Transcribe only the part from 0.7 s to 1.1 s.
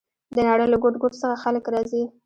ګوټ